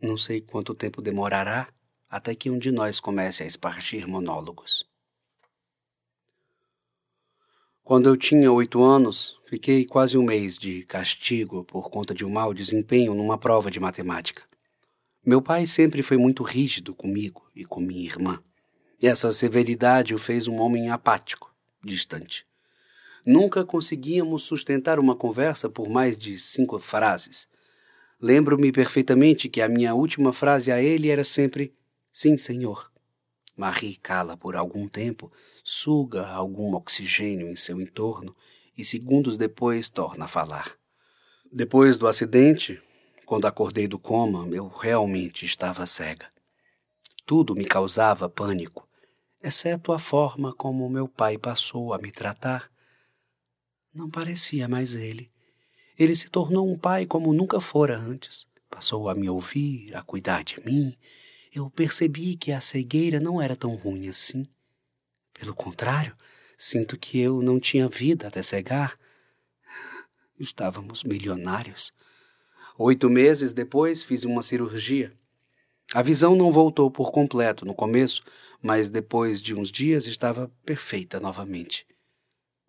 Não 0.00 0.16
sei 0.16 0.40
quanto 0.40 0.74
tempo 0.74 1.02
demorará 1.02 1.68
até 2.08 2.34
que 2.34 2.48
um 2.48 2.58
de 2.58 2.72
nós 2.72 2.98
comece 2.98 3.42
a 3.42 3.46
espargir 3.46 4.08
monólogos. 4.08 4.88
Quando 7.84 8.08
eu 8.08 8.16
tinha 8.16 8.50
oito 8.50 8.82
anos, 8.82 9.38
fiquei 9.46 9.84
quase 9.84 10.16
um 10.16 10.22
mês 10.22 10.56
de 10.56 10.82
castigo 10.84 11.62
por 11.62 11.90
conta 11.90 12.14
de 12.14 12.24
um 12.24 12.30
mau 12.30 12.54
desempenho 12.54 13.12
numa 13.12 13.36
prova 13.36 13.70
de 13.70 13.78
matemática. 13.78 14.49
Meu 15.24 15.42
pai 15.42 15.66
sempre 15.66 16.02
foi 16.02 16.16
muito 16.16 16.42
rígido 16.42 16.94
comigo 16.94 17.46
e 17.54 17.62
com 17.62 17.78
minha 17.78 18.02
irmã. 18.02 18.42
Essa 19.02 19.32
severidade 19.32 20.14
o 20.14 20.18
fez 20.18 20.48
um 20.48 20.56
homem 20.56 20.88
apático, 20.88 21.54
distante. 21.84 22.46
Nunca 23.24 23.62
conseguíamos 23.62 24.44
sustentar 24.44 24.98
uma 24.98 25.14
conversa 25.14 25.68
por 25.68 25.90
mais 25.90 26.16
de 26.16 26.38
cinco 26.38 26.78
frases. 26.78 27.46
Lembro-me 28.18 28.72
perfeitamente 28.72 29.46
que 29.50 29.60
a 29.60 29.68
minha 29.68 29.94
última 29.94 30.32
frase 30.32 30.72
a 30.72 30.82
ele 30.82 31.10
era 31.10 31.22
sempre: 31.22 31.74
Sim, 32.10 32.38
senhor. 32.38 32.90
Marie 33.54 33.96
cala 33.96 34.38
por 34.38 34.56
algum 34.56 34.88
tempo, 34.88 35.30
suga 35.62 36.26
algum 36.28 36.74
oxigênio 36.74 37.50
em 37.50 37.56
seu 37.56 37.78
entorno 37.78 38.34
e 38.76 38.86
segundos 38.86 39.36
depois 39.36 39.90
torna 39.90 40.24
a 40.24 40.28
falar. 40.28 40.78
Depois 41.52 41.98
do 41.98 42.08
acidente, 42.08 42.80
quando 43.30 43.46
acordei 43.46 43.86
do 43.86 43.96
coma, 43.96 44.44
eu 44.48 44.66
realmente 44.66 45.46
estava 45.46 45.86
cega. 45.86 46.26
Tudo 47.24 47.54
me 47.54 47.64
causava 47.64 48.28
pânico, 48.28 48.88
exceto 49.40 49.92
a 49.92 50.00
forma 50.00 50.52
como 50.52 50.90
meu 50.90 51.06
pai 51.06 51.38
passou 51.38 51.94
a 51.94 51.98
me 51.98 52.10
tratar. 52.10 52.68
Não 53.94 54.10
parecia 54.10 54.66
mais 54.66 54.96
ele. 54.96 55.30
Ele 55.96 56.16
se 56.16 56.28
tornou 56.28 56.68
um 56.68 56.76
pai 56.76 57.06
como 57.06 57.32
nunca 57.32 57.60
fora 57.60 57.96
antes. 57.96 58.48
Passou 58.68 59.08
a 59.08 59.14
me 59.14 59.30
ouvir, 59.30 59.94
a 59.94 60.02
cuidar 60.02 60.42
de 60.42 60.60
mim. 60.66 60.98
Eu 61.54 61.70
percebi 61.70 62.36
que 62.36 62.50
a 62.50 62.60
cegueira 62.60 63.20
não 63.20 63.40
era 63.40 63.54
tão 63.54 63.76
ruim 63.76 64.08
assim. 64.08 64.44
Pelo 65.34 65.54
contrário, 65.54 66.16
sinto 66.58 66.98
que 66.98 67.20
eu 67.20 67.40
não 67.40 67.60
tinha 67.60 67.88
vida 67.88 68.26
até 68.26 68.42
cegar. 68.42 68.98
Estávamos 70.36 71.04
milionários. 71.04 71.92
Oito 72.82 73.10
meses 73.10 73.52
depois, 73.52 74.02
fiz 74.02 74.24
uma 74.24 74.42
cirurgia. 74.42 75.12
A 75.92 76.00
visão 76.00 76.34
não 76.34 76.50
voltou 76.50 76.90
por 76.90 77.12
completo 77.12 77.66
no 77.66 77.74
começo, 77.74 78.24
mas 78.62 78.88
depois 78.88 79.38
de 79.42 79.54
uns 79.54 79.70
dias 79.70 80.06
estava 80.06 80.50
perfeita 80.64 81.20
novamente. 81.20 81.86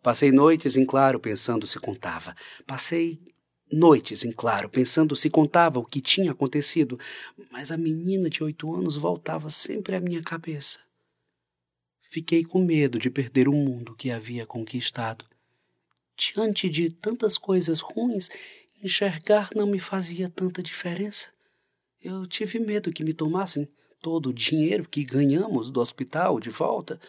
Passei 0.03 0.29
noites 0.29 0.75
em 0.75 0.85
claro 0.85 1.17
pensando 1.17 1.65
se 1.65 1.79
contava. 1.79 2.35
Passei 2.67 3.21
noites 3.71 4.25
em 4.25 4.33
claro 4.33 4.67
pensando 4.67 5.15
se 5.15 5.29
contava 5.29 5.79
o 5.79 5.85
que 5.85 6.01
tinha 6.01 6.31
acontecido, 6.31 6.99
mas 7.49 7.71
a 7.71 7.77
menina 7.77 8.29
de 8.29 8.43
oito 8.43 8.75
anos 8.75 8.97
voltava 8.97 9.49
sempre 9.49 9.95
à 9.95 10.01
minha 10.01 10.21
cabeça. 10.21 10.79
Fiquei 12.09 12.43
com 12.43 12.61
medo 12.61 12.99
de 12.99 13.09
perder 13.09 13.47
o 13.47 13.53
mundo 13.53 13.95
que 13.95 14.11
havia 14.11 14.45
conquistado. 14.45 15.23
Diante 16.17 16.69
de 16.69 16.91
tantas 16.91 17.37
coisas 17.37 17.79
ruins, 17.79 18.29
enxergar 18.81 19.49
não 19.55 19.67
me 19.67 19.79
fazia 19.79 20.29
tanta 20.29 20.61
diferença. 20.61 21.27
Eu 22.01 22.25
tive 22.25 22.59
medo 22.59 22.91
que 22.91 23.03
me 23.03 23.13
tomassem 23.13 23.69
todo 24.01 24.29
o 24.29 24.33
dinheiro 24.33 24.87
que 24.89 25.03
ganhamos 25.03 25.69
do 25.69 25.79
hospital 25.79 26.39
de 26.39 26.49
volta. 26.49 26.99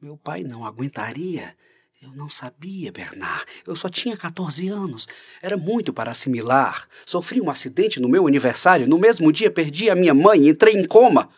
Meu 0.00 0.16
pai 0.16 0.42
não 0.42 0.64
aguentaria. 0.64 1.54
Eu 2.00 2.10
não 2.16 2.28
sabia, 2.28 2.90
Bernard. 2.90 3.44
Eu 3.64 3.76
só 3.76 3.88
tinha 3.88 4.16
14 4.16 4.66
anos. 4.68 5.06
Era 5.40 5.56
muito 5.56 5.92
para 5.92 6.10
assimilar. 6.10 6.88
Sofri 7.06 7.40
um 7.40 7.48
acidente 7.48 8.00
no 8.00 8.08
meu 8.08 8.26
aniversário. 8.26 8.88
No 8.88 8.98
mesmo 8.98 9.30
dia 9.30 9.50
perdi 9.50 9.88
a 9.88 9.94
minha 9.94 10.12
mãe 10.12 10.42
e 10.42 10.48
entrei 10.48 10.74
em 10.74 10.84
coma. 10.84 11.28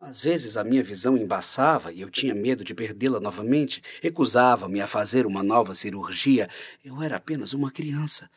Às 0.00 0.18
vezes 0.18 0.56
a 0.56 0.64
minha 0.64 0.82
visão 0.82 1.16
embaçava 1.16 1.92
e 1.92 2.00
eu 2.00 2.08
tinha 2.08 2.34
medo 2.34 2.64
de 2.64 2.72
perdê-la 2.72 3.20
novamente. 3.20 3.82
Recusava-me 4.02 4.80
a 4.80 4.86
fazer 4.86 5.26
uma 5.26 5.42
nova 5.42 5.74
cirurgia. 5.74 6.48
Eu 6.82 7.02
era 7.02 7.16
apenas 7.16 7.52
uma 7.52 7.70
criança. 7.70 8.30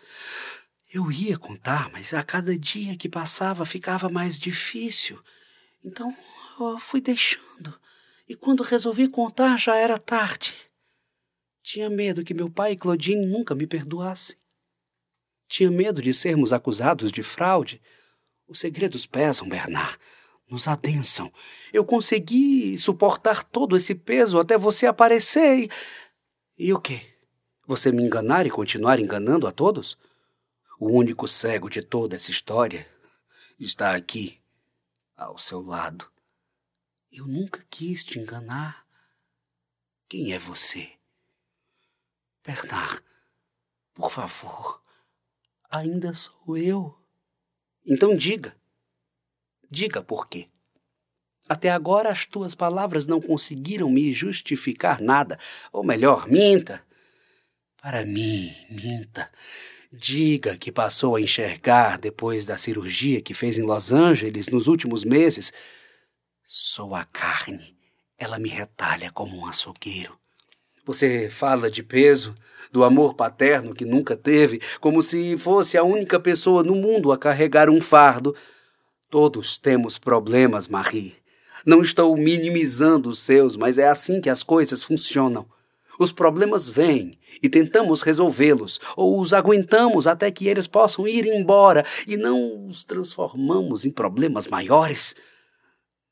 Eu 0.93 1.09
ia 1.09 1.37
contar, 1.37 1.89
mas 1.89 2.13
a 2.13 2.21
cada 2.21 2.57
dia 2.57 2.97
que 2.97 3.07
passava 3.07 3.65
ficava 3.65 4.09
mais 4.09 4.37
difícil. 4.37 5.19
Então 5.83 6.15
eu 6.59 6.77
fui 6.79 6.99
deixando 6.99 7.73
e 8.27 8.35
quando 8.35 8.63
resolvi 8.63 9.07
contar 9.07 9.57
já 9.57 9.75
era 9.75 9.97
tarde. 9.97 10.53
Tinha 11.61 11.89
medo 11.89 12.23
que 12.23 12.33
meu 12.33 12.49
pai 12.49 12.73
e 12.73 12.77
Claudine 12.77 13.25
nunca 13.25 13.55
me 13.55 13.65
perdoassem. 13.65 14.35
Tinha 15.47 15.71
medo 15.71 16.01
de 16.01 16.13
sermos 16.13 16.51
acusados 16.51 17.11
de 17.11 17.23
fraude. 17.23 17.81
Os 18.47 18.59
segredos 18.59 19.05
pesam, 19.05 19.47
Bernard. 19.47 19.97
Nos 20.53 20.67
adensam. 20.67 21.33
Eu 21.73 21.83
consegui 21.83 22.77
suportar 22.77 23.43
todo 23.43 23.75
esse 23.75 23.95
peso 23.95 24.37
até 24.37 24.55
você 24.55 24.85
aparecer 24.85 25.63
e. 25.63 25.69
E 26.55 26.71
o 26.71 26.79
quê? 26.79 27.17
Você 27.65 27.91
me 27.91 28.03
enganar 28.03 28.45
e 28.45 28.51
continuar 28.51 28.99
enganando 28.99 29.47
a 29.47 29.51
todos? 29.51 29.97
O 30.79 30.91
único 30.91 31.27
cego 31.27 31.71
de 31.71 31.81
toda 31.81 32.15
essa 32.15 32.29
história 32.29 32.87
está 33.59 33.95
aqui, 33.95 34.39
ao 35.17 35.39
seu 35.39 35.59
lado. 35.59 36.07
Eu 37.11 37.25
nunca 37.25 37.65
quis 37.67 38.03
te 38.03 38.19
enganar. 38.19 38.85
Quem 40.07 40.33
é 40.33 40.37
você? 40.37 40.87
Bernard, 42.45 43.01
por 43.91 44.11
favor, 44.11 44.83
ainda 45.67 46.13
sou 46.13 46.55
eu. 46.55 46.95
Então 47.83 48.15
diga. 48.15 48.55
Diga 49.73 50.03
por 50.03 50.27
quê. 50.27 50.49
Até 51.49 51.71
agora 51.71 52.11
as 52.11 52.27
tuas 52.27 52.53
palavras 52.53 53.07
não 53.07 53.19
conseguiram 53.19 53.89
me 53.89 54.13
justificar 54.13 55.01
nada. 55.01 55.39
Ou 55.71 55.83
melhor, 55.83 56.27
minta. 56.27 56.83
Para 57.81 58.05
mim, 58.05 58.53
minta. 58.69 59.27
Diga 59.91 60.55
que 60.55 60.71
passou 60.71 61.15
a 61.15 61.21
enxergar 61.21 61.97
depois 61.97 62.45
da 62.45 62.55
cirurgia 62.55 63.19
que 63.19 63.33
fez 63.33 63.57
em 63.57 63.63
Los 63.63 63.91
Angeles 63.91 64.47
nos 64.47 64.67
últimos 64.67 65.03
meses 65.03 65.51
Sou 66.45 66.93
a 66.93 67.03
carne, 67.03 67.75
ela 68.15 68.37
me 68.37 68.49
retalha 68.49 69.11
como 69.11 69.35
um 69.35 69.47
açougueiro. 69.47 70.15
Você 70.85 71.31
fala 71.31 71.71
de 71.71 71.81
peso, 71.81 72.35
do 72.71 72.83
amor 72.83 73.15
paterno 73.15 73.73
que 73.73 73.85
nunca 73.85 74.15
teve, 74.15 74.61
como 74.79 75.01
se 75.01 75.35
fosse 75.35 75.79
a 75.79 75.83
única 75.83 76.19
pessoa 76.19 76.61
no 76.61 76.75
mundo 76.75 77.11
a 77.11 77.17
carregar 77.17 77.71
um 77.71 77.81
fardo. 77.81 78.35
Todos 79.13 79.59
temos 79.59 79.99
problemas, 79.99 80.67
Marie. 80.67 81.13
Não 81.63 81.83
estou 81.83 82.17
minimizando 82.17 83.09
os 83.09 83.19
seus, 83.19 83.55
mas 83.55 83.77
é 83.77 83.87
assim 83.87 84.19
que 84.19 84.27
as 84.27 84.41
coisas 84.41 84.81
funcionam. 84.81 85.45
Os 85.99 86.11
problemas 86.11 86.67
vêm 86.67 87.19
e 87.39 87.47
tentamos 87.47 88.01
resolvê-los, 88.01 88.79
ou 88.97 89.21
os 89.21 89.31
aguentamos 89.31 90.07
até 90.07 90.31
que 90.31 90.47
eles 90.47 90.65
possam 90.65 91.07
ir 91.07 91.27
embora 91.27 91.85
e 92.07 92.17
não 92.17 92.65
os 92.65 92.83
transformamos 92.83 93.85
em 93.85 93.91
problemas 93.91 94.47
maiores. 94.47 95.15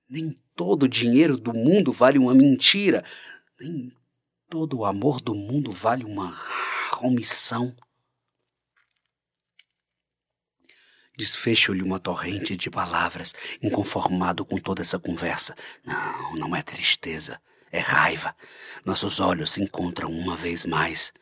Nem 0.07 0.37
todo 0.55 0.83
o 0.83 0.87
dinheiro 0.87 1.37
do 1.37 1.55
mundo 1.55 1.91
vale 1.91 2.19
uma 2.19 2.35
mentira, 2.35 3.03
nem 3.59 3.91
todo 4.47 4.77
o 4.77 4.85
amor 4.85 5.19
do 5.19 5.33
mundo 5.33 5.71
vale 5.71 6.05
uma 6.05 6.39
omissão. 7.01 7.75
Desfecho-lhe 11.21 11.83
uma 11.83 11.99
torrente 11.99 12.55
de 12.55 12.67
palavras, 12.67 13.31
inconformado 13.61 14.43
com 14.43 14.57
toda 14.57 14.81
essa 14.81 14.97
conversa. 14.97 15.55
Não, 15.85 16.35
não 16.35 16.55
é 16.55 16.63
tristeza, 16.63 17.39
é 17.71 17.77
raiva. 17.77 18.35
Nossos 18.83 19.19
olhos 19.19 19.51
se 19.51 19.61
encontram 19.61 20.09
uma 20.11 20.35
vez 20.35 20.65
mais. 20.65 21.13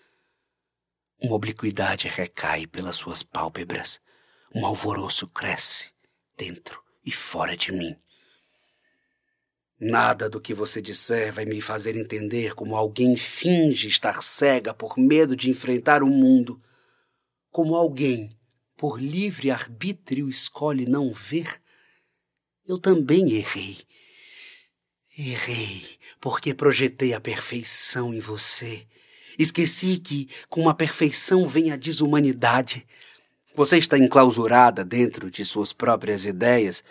Uma 1.21 1.35
obliquidade 1.35 2.07
recai 2.07 2.65
pelas 2.65 2.95
suas 2.95 3.23
pálpebras. 3.23 3.99
Um 4.55 4.65
alvoroço 4.65 5.27
cresce 5.27 5.91
dentro 6.37 6.81
e 7.05 7.11
fora 7.11 7.57
de 7.57 7.73
mim. 7.73 7.93
Nada 9.77 10.29
do 10.29 10.39
que 10.39 10.53
você 10.53 10.81
disser 10.81 11.33
vai 11.33 11.43
me 11.43 11.59
fazer 11.59 11.97
entender 11.97 12.55
como 12.55 12.77
alguém 12.77 13.17
finge 13.17 13.89
estar 13.89 14.23
cega 14.23 14.73
por 14.73 14.97
medo 14.97 15.35
de 15.35 15.49
enfrentar 15.49 16.01
o 16.03 16.07
mundo. 16.07 16.57
Como 17.51 17.75
alguém 17.75 18.38
por 18.79 18.97
livre 18.97 19.51
arbítrio 19.51 20.29
escolhe 20.29 20.85
não 20.85 21.11
ver, 21.11 21.59
eu 22.65 22.79
também 22.79 23.33
errei. 23.33 23.77
Errei 25.17 25.83
porque 26.21 26.53
projetei 26.53 27.13
a 27.13 27.19
perfeição 27.19 28.13
em 28.13 28.21
você. 28.21 28.83
Esqueci 29.37 29.97
que 29.97 30.29
com 30.47 30.69
a 30.69 30.73
perfeição 30.73 31.45
vem 31.45 31.73
a 31.73 31.75
desumanidade. 31.75 32.87
Você 33.53 33.77
está 33.77 33.97
enclausurada 33.97 34.85
dentro 34.85 35.29
de 35.29 35.43
suas 35.43 35.73
próprias 35.73 36.23
ideias. 36.23 36.81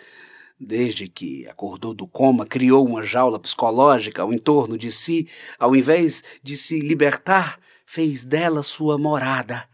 Desde 0.59 1.07
que 1.07 1.47
acordou 1.47 1.95
do 1.95 2.05
coma, 2.07 2.45
criou 2.45 2.85
uma 2.85 3.01
jaula 3.01 3.39
psicológica 3.39 4.21
ao 4.21 4.31
entorno 4.31 4.77
de 4.77 4.91
si, 4.91 5.27
ao 5.57 5.75
invés 5.75 6.23
de 6.43 6.55
se 6.55 6.79
libertar, 6.81 7.59
fez 7.83 8.23
dela 8.23 8.61
sua 8.61 8.95
morada. 8.95 9.67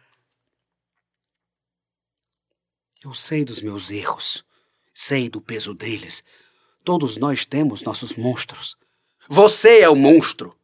Eu 3.06 3.14
sei 3.14 3.46
dos 3.46 3.62
meus 3.62 3.92
erros, 3.92 4.44
sei 4.92 5.30
do 5.30 5.40
peso 5.40 5.76
deles. 5.76 6.24
Todos 6.84 7.18
nós 7.18 7.46
temos 7.46 7.84
nossos 7.84 8.16
monstros. 8.16 8.76
Você 9.30 9.82
é 9.82 9.90
o 9.90 9.96
monstro! 9.96 10.58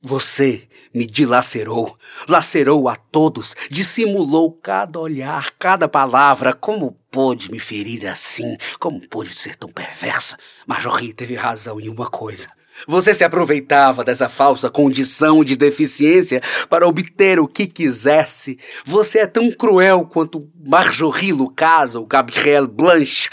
Você 0.00 0.68
me 0.92 1.06
dilacerou, 1.06 1.96
lacerou 2.28 2.88
a 2.88 2.96
todos, 2.96 3.54
dissimulou 3.70 4.52
cada 4.52 4.98
olhar, 4.98 5.52
cada 5.52 5.88
palavra. 5.88 6.52
Como 6.52 6.98
pôde 7.08 7.48
me 7.48 7.60
ferir 7.60 8.08
assim? 8.08 8.56
Como 8.80 9.06
pôde 9.08 9.36
ser 9.36 9.54
tão 9.54 9.68
perversa? 9.68 10.36
Marjorie 10.66 11.14
teve 11.14 11.36
razão 11.36 11.80
em 11.80 11.88
uma 11.88 12.10
coisa. 12.10 12.52
Você 12.86 13.12
se 13.14 13.24
aproveitava 13.24 14.04
dessa 14.04 14.28
falsa 14.28 14.70
condição 14.70 15.42
de 15.42 15.56
deficiência 15.56 16.40
para 16.68 16.86
obter 16.86 17.40
o 17.40 17.48
que 17.48 17.66
quisesse. 17.66 18.58
Você 18.84 19.20
é 19.20 19.26
tão 19.26 19.50
cruel 19.50 20.06
quanto 20.06 20.50
Marjorie 20.54 21.32
Lucas 21.32 21.94
ou 21.94 22.06
Gabrielle 22.06 22.68
Blanche. 22.68 23.28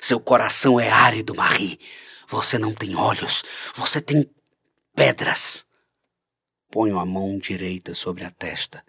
Seu 0.00 0.20
coração 0.20 0.78
é 0.78 0.90
árido, 0.90 1.34
Marie. 1.34 1.78
Você 2.28 2.58
não 2.58 2.72
tem 2.72 2.94
olhos, 2.94 3.42
você 3.74 4.00
tem 4.00 4.24
pedras. 4.94 5.64
Ponho 6.70 6.98
a 6.98 7.04
mão 7.04 7.38
direita 7.38 7.94
sobre 7.94 8.24
a 8.24 8.30
testa, 8.30 8.84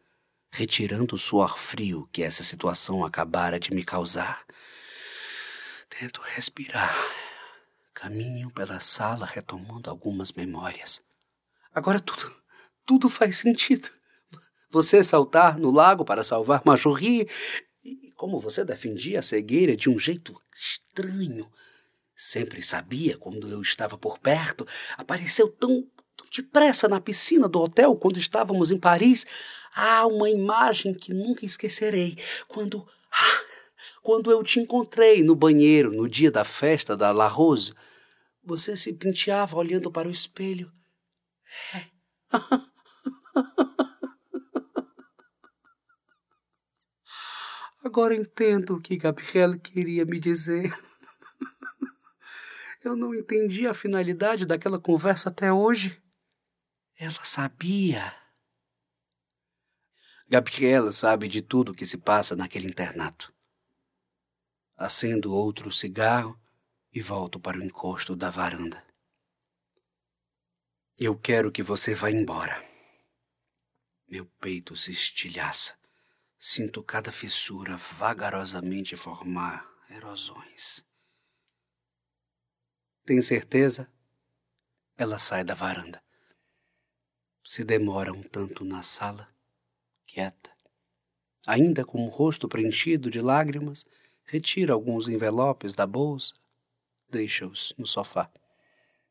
retirando 0.52 1.16
o 1.16 1.20
suor 1.20 1.58
frio 1.58 2.08
que 2.12 2.22
essa 2.22 2.44
situação 2.44 3.04
acabara 3.04 3.60
de 3.60 3.74
me 3.74 3.84
causar. 3.84 4.44
Tento 5.90 6.22
respirar 6.22 6.96
Caminho 8.02 8.50
pela 8.50 8.80
sala 8.80 9.28
retomando 9.28 9.88
algumas 9.88 10.32
memórias. 10.32 11.00
Agora 11.72 12.00
tudo, 12.00 12.36
tudo 12.84 13.08
faz 13.08 13.38
sentido. 13.38 13.88
Você 14.72 15.04
saltar 15.04 15.60
no 15.60 15.70
lago 15.70 16.04
para 16.04 16.24
salvar 16.24 16.64
Marjorie 16.66 17.30
e 17.84 18.12
como 18.14 18.40
você 18.40 18.66
defendia 18.66 19.20
a 19.20 19.22
cegueira 19.22 19.78
de 19.78 19.88
um 19.88 20.00
jeito 20.00 20.36
estranho. 20.52 21.48
Sempre 22.16 22.64
sabia 22.64 23.20
quando 23.20 23.48
eu 23.48 23.62
estava 23.62 23.96
por 24.00 24.18
perto. 24.18 24.66
Apareceu 24.98 25.48
tão, 25.48 25.88
tão 26.18 26.26
depressa 26.36 26.88
na 26.88 27.00
piscina 27.00 27.48
do 27.48 27.62
hotel 27.62 27.96
quando 27.96 28.18
estávamos 28.18 28.72
em 28.72 28.80
Paris. 28.80 29.28
Há 29.76 30.08
uma 30.08 30.28
imagem 30.28 30.96
que 30.96 31.14
nunca 31.14 31.46
esquecerei. 31.46 32.18
Quando. 32.48 32.84
Ah, 33.12 33.42
quando 34.02 34.32
eu 34.32 34.42
te 34.42 34.60
encontrei 34.60 35.22
no 35.22 35.36
banheiro 35.36 35.92
no 35.92 36.10
dia 36.10 36.32
da 36.32 36.44
festa 36.44 36.98
da 36.98 37.12
La 37.12 37.28
Rose. 37.28 37.76
Você 38.44 38.76
se 38.76 38.94
penteava 38.94 39.56
olhando 39.56 39.92
para 39.92 40.08
o 40.08 40.12
espelho. 40.12 40.72
É. 41.76 41.86
Agora 47.84 48.16
entendo 48.16 48.76
o 48.76 48.82
que 48.82 48.96
Gabrielle 48.96 49.60
queria 49.60 50.06
me 50.06 50.20
dizer. 50.20 50.72
Eu 52.84 52.96
não 52.96 53.14
entendi 53.14 53.68
a 53.68 53.74
finalidade 53.74 54.46
daquela 54.46 54.80
conversa 54.80 55.30
até 55.30 55.54
hoje. 55.54 56.02
Ela 56.98 57.24
sabia. 57.24 58.16
Gabriela 60.28 60.92
sabe 60.92 61.28
de 61.28 61.42
tudo 61.42 61.72
o 61.72 61.76
que 61.76 61.86
se 61.86 61.98
passa 61.98 62.36
naquele 62.36 62.68
internato. 62.68 63.34
Acendo 64.76 65.34
outro 65.34 65.72
cigarro 65.72 66.41
e 66.94 67.02
volto 67.02 67.40
para 67.40 67.58
o 67.58 67.64
encosto 67.64 68.16
da 68.16 68.30
varanda. 68.30 68.84
Eu 71.00 71.18
quero 71.18 71.52
que 71.52 71.64
você 71.64 71.96
vá 71.96 72.12
embora. 72.12 72.64
Meu 74.08 74.26
peito 74.26 74.76
se 74.76 74.92
estilhaça. 74.92 75.74
Sinto 76.38 76.84
cada 76.84 77.12
fissura 77.12 77.78
vagarosamente 77.78 78.96
formar 78.96 79.66
erosões. 79.90 80.86
Tem 83.06 83.22
certeza? 83.22 83.90
Ela 84.98 85.18
sai 85.18 85.44
da 85.44 85.54
varanda. 85.54 86.04
Se 87.44 87.64
demora 87.64 88.12
um 88.12 88.22
tanto 88.22 88.66
na 88.66 88.84
sala, 88.84 89.28
quieta. 90.06 90.52
Ainda 91.48 91.86
com 91.86 92.06
o 92.06 92.10
rosto 92.10 92.48
preenchido 92.48 93.10
de 93.10 93.22
lágrimas, 93.22 93.86
retira 94.24 94.74
alguns 94.74 95.08
envelopes 95.08 95.74
da 95.74 95.88
bolsa 95.88 96.34
deixa-os 97.12 97.74
no 97.78 97.86
sofá. 97.86 98.32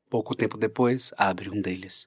Pouco 0.08 0.34
tempo 0.34 0.56
depois, 0.56 1.12
abre 1.16 1.48
um 1.48 1.60
deles. 1.60 2.06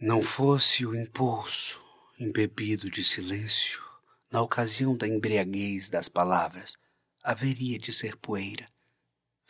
Não 0.00 0.22
fosse 0.22 0.84
o 0.84 0.94
impulso, 0.94 1.80
embebido 2.18 2.90
de 2.90 3.04
silêncio, 3.04 3.82
na 4.30 4.42
ocasião 4.42 4.96
da 4.96 5.06
embriaguez 5.06 5.88
das 5.88 6.08
palavras, 6.08 6.76
haveria 7.22 7.78
de 7.78 7.92
ser 7.92 8.16
poeira, 8.16 8.68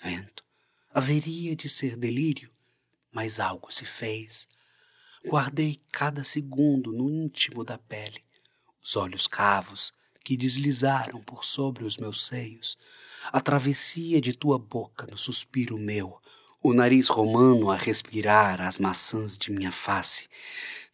vento, 0.02 0.44
haveria 0.92 1.56
de 1.56 1.68
ser 1.68 1.96
delírio, 1.96 2.50
mas 3.10 3.40
algo 3.40 3.72
se 3.72 3.84
fez. 3.84 4.48
Guardei 5.24 5.80
cada 5.90 6.22
segundo 6.22 6.92
no 6.92 7.10
íntimo 7.10 7.64
da 7.64 7.78
pele, 7.78 8.24
os 8.82 8.94
olhos 8.96 9.26
cavos, 9.26 9.92
que 10.26 10.36
deslizaram 10.36 11.20
por 11.20 11.44
sobre 11.44 11.84
os 11.84 11.98
meus 11.98 12.26
seios, 12.26 12.76
a 13.26 13.40
travessia 13.40 14.20
de 14.20 14.36
tua 14.36 14.58
boca 14.58 15.06
no 15.06 15.16
suspiro 15.16 15.78
meu, 15.78 16.20
o 16.60 16.74
nariz 16.74 17.06
romano 17.06 17.70
a 17.70 17.76
respirar 17.76 18.60
as 18.60 18.80
maçãs 18.80 19.38
de 19.38 19.52
minha 19.52 19.70
face, 19.70 20.26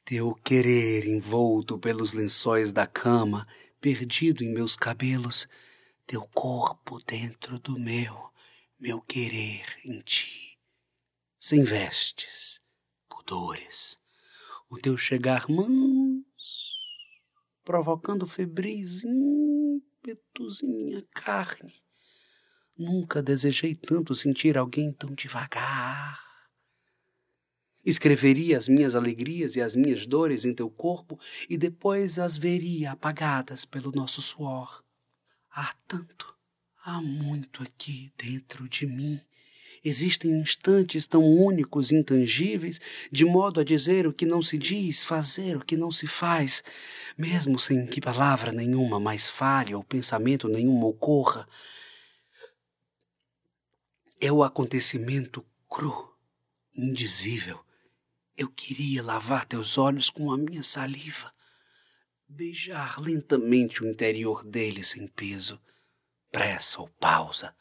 teu 0.05 0.35
querer 0.45 1.07
envolto 1.07 1.79
pelos 1.79 2.13
lençóis 2.13 2.73
da 2.73 2.87
cama, 2.87 3.49
perdido 3.81 4.45
em 4.45 4.53
meus 4.53 4.77
cabelos, 4.77 5.49
teu 6.07 6.21
corpo 6.35 7.03
dentro 7.07 7.59
do 7.59 7.81
meu, 7.81 8.31
meu 8.79 9.01
querer 9.01 9.65
em 9.83 9.99
ti, 10.01 10.59
sem 11.41 11.65
vestes, 11.65 12.61
pudores, 13.09 13.99
o 14.69 14.77
teu 14.77 14.99
chegar 14.99 15.49
manso 15.49 16.02
provocando 17.65 18.27
febris 18.27 19.05
ímpetos 19.05 20.63
em 20.63 20.69
minha 20.69 21.03
carne. 21.15 21.83
Nunca 22.77 23.23
desejei 23.23 23.75
tanto 23.75 24.15
sentir 24.15 24.57
alguém 24.59 24.93
tão 24.93 25.15
devagar. 25.15 26.21
Escreveria 27.85 28.57
as 28.59 28.69
minhas 28.69 28.95
alegrias 28.95 29.57
e 29.57 29.61
as 29.61 29.75
minhas 29.75 30.07
dores 30.07 30.45
em 30.45 30.55
teu 30.55 30.71
corpo 30.71 31.19
e 31.49 31.59
depois 31.59 32.19
as 32.19 32.37
veria 32.37 32.93
apagadas 32.93 33.65
pelo 33.65 33.91
nosso 33.91 34.23
suor. 34.23 34.85
Há 35.51 35.75
tanto, 35.87 36.35
há 36.85 37.01
muito 37.01 37.63
aqui 37.63 38.13
dentro 38.17 38.69
de 38.69 38.87
mim. 38.87 39.21
Existem 39.85 40.31
instantes 40.41 41.07
tão 41.09 41.25
únicos 41.25 41.91
e 41.91 41.97
intangíveis, 41.97 42.81
de 43.11 43.25
modo 43.25 43.61
a 43.61 43.65
dizer 43.65 44.07
o 44.07 44.13
que 44.13 44.25
não 44.25 44.41
se 44.41 44.57
diz, 44.57 45.03
fazer 45.03 45.57
o 45.57 45.65
que 45.65 45.77
não 45.77 45.91
se 45.91 46.07
faz, 46.07 46.63
mesmo 47.19 47.59
sem 47.59 47.85
que 47.87 48.01
palavra 48.01 48.53
nenhuma 48.53 49.01
mais 49.01 49.29
falhe 49.29 49.75
ou 49.75 49.83
pensamento 49.83 50.47
nenhum 50.47 50.85
ocorra. 50.85 51.49
É 54.21 54.31
o 54.31 54.45
acontecimento 54.45 55.45
cru, 55.69 56.15
indizível, 56.77 57.59
eu 58.37 58.49
queria 58.49 59.03
lavar 59.03 59.45
teus 59.45 59.77
olhos 59.77 60.09
com 60.09 60.33
a 60.33 60.39
minha 60.39 60.63
saliva, 60.63 61.33
beijar 62.29 63.01
lentamente 63.01 63.83
o 63.83 63.87
interior 63.87 64.45
deles 64.45 64.91
sem 64.91 65.09
peso, 65.09 65.61
pressa 66.31 66.81
ou 66.81 66.89
pausa. 66.89 67.55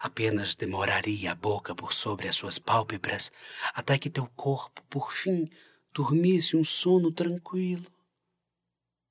Apenas 0.00 0.54
demoraria 0.54 1.32
a 1.32 1.34
boca 1.34 1.74
por 1.74 1.92
sobre 1.92 2.28
as 2.28 2.36
suas 2.36 2.58
pálpebras 2.58 3.32
até 3.74 3.98
que 3.98 4.10
teu 4.10 4.26
corpo, 4.36 4.82
por 4.90 5.12
fim, 5.12 5.48
dormisse 5.92 6.56
um 6.56 6.64
sono 6.64 7.10
tranquilo, 7.10 7.86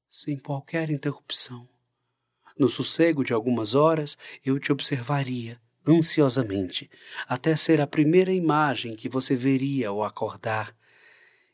sem 0.10 0.38
qualquer 0.38 0.90
interrupção. 0.90 1.68
No 2.58 2.70
sossego 2.70 3.24
de 3.24 3.34
algumas 3.34 3.76
horas, 3.76 4.18
eu 4.46 4.60
te 4.60 4.72
observaria 4.72 5.60
ansiosamente, 5.88 6.90
até 7.28 7.56
ser 7.56 7.80
a 7.82 7.88
primeira 7.88 8.32
imagem 8.32 8.96
que 8.96 9.10
você 9.10 9.36
veria 9.36 9.90
ao 9.90 10.04
acordar 10.04 10.76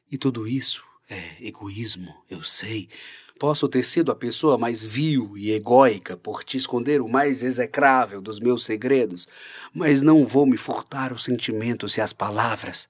e 0.09 0.17
tudo 0.17 0.47
isso 0.47 0.90
é 1.11 1.35
egoísmo, 1.45 2.23
eu 2.29 2.41
sei. 2.41 2.87
Posso 3.37 3.67
ter 3.67 3.83
sido 3.83 4.13
a 4.13 4.15
pessoa 4.15 4.57
mais 4.57 4.85
vil 4.85 5.37
e 5.37 5.51
egóica 5.51 6.15
por 6.15 6.41
te 6.41 6.55
esconder 6.55 7.01
o 7.01 7.09
mais 7.09 7.43
execrável 7.43 8.21
dos 8.21 8.39
meus 8.39 8.63
segredos, 8.63 9.27
mas 9.73 10.01
não 10.01 10.25
vou 10.25 10.45
me 10.45 10.55
furtar 10.55 11.11
os 11.11 11.25
sentimentos 11.25 11.97
e 11.97 12.01
as 12.01 12.13
palavras. 12.13 12.87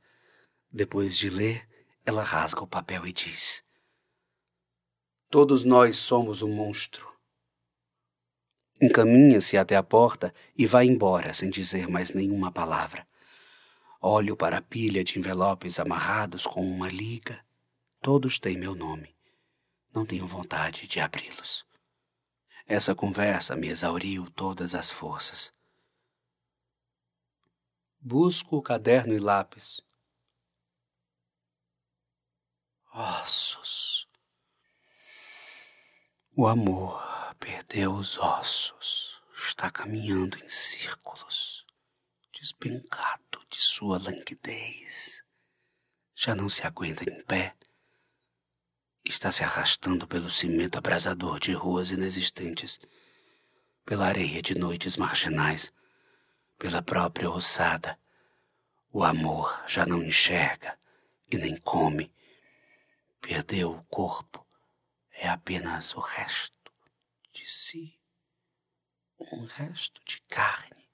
Depois 0.71 1.17
de 1.17 1.29
ler, 1.31 1.67
ela 2.05 2.21
rasga 2.21 2.61
o 2.61 2.67
papel 2.67 3.07
e 3.07 3.11
diz: 3.11 3.63
Todos 5.29 5.63
nós 5.63 5.97
somos 5.97 6.43
um 6.43 6.53
monstro. 6.53 7.07
Encaminha-se 8.79 9.57
até 9.57 9.75
a 9.75 9.83
porta 9.83 10.33
e 10.55 10.67
vai 10.67 10.85
embora 10.85 11.33
sem 11.33 11.49
dizer 11.49 11.87
mais 11.87 12.13
nenhuma 12.13 12.51
palavra. 12.51 13.07
Olho 13.99 14.35
para 14.35 14.57
a 14.57 14.61
pilha 14.61 15.03
de 15.03 15.17
envelopes 15.17 15.79
amarrados 15.79 16.45
com 16.45 16.61
uma 16.61 16.89
liga. 16.89 17.39
Todos 18.01 18.39
têm 18.39 18.57
meu 18.57 18.73
nome. 18.73 19.15
Não 19.93 20.03
tenho 20.03 20.25
vontade 20.25 20.87
de 20.87 20.99
abri-los. 20.99 21.63
Essa 22.65 22.95
conversa 22.95 23.55
me 23.55 23.67
exauriu 23.67 24.27
todas 24.31 24.73
as 24.73 24.89
forças. 24.89 25.53
Busco 27.99 28.57
o 28.57 28.61
caderno 28.61 29.13
e 29.13 29.19
lápis. 29.19 29.81
Ossos. 32.91 34.07
O 36.35 36.47
amor 36.47 36.99
perdeu 37.39 37.93
os 37.93 38.17
ossos. 38.17 39.21
Está 39.35 39.69
caminhando 39.69 40.39
em 40.43 40.49
círculos, 40.49 41.65
despencado 42.33 43.45
de 43.47 43.61
sua 43.61 43.99
languidez. 43.99 45.23
Já 46.15 46.33
não 46.33 46.49
se 46.49 46.65
aguenta 46.65 47.03
em 47.03 47.23
pé. 47.25 47.55
Está 49.11 49.29
se 49.29 49.43
arrastando 49.43 50.07
pelo 50.07 50.31
cimento 50.31 50.77
abrasador 50.77 51.37
de 51.37 51.51
ruas 51.51 51.91
inexistentes, 51.91 52.79
pela 53.83 54.05
areia 54.05 54.41
de 54.41 54.57
noites 54.57 54.95
marginais, 54.95 55.69
pela 56.57 56.81
própria 56.81 57.29
ossada. 57.29 57.99
O 58.89 59.03
amor 59.03 59.65
já 59.67 59.85
não 59.85 60.01
enxerga 60.01 60.79
e 61.29 61.37
nem 61.37 61.57
come. 61.57 62.09
Perdeu 63.19 63.73
o 63.73 63.83
corpo. 63.83 64.47
É 65.11 65.27
apenas 65.27 65.93
o 65.93 65.99
resto 65.99 66.71
de 67.33 67.51
si. 67.51 67.99
Um 69.19 69.43
resto 69.43 70.01
de 70.05 70.21
carne. 70.21 70.89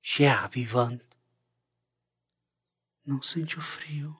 Cher 0.00 0.48
vivante 0.48 1.06
não 3.04 3.22
sente 3.22 3.58
o 3.58 3.62
frio 3.62 4.18